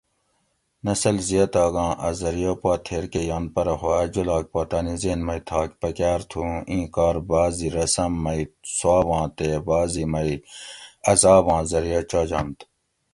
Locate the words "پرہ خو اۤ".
3.53-4.07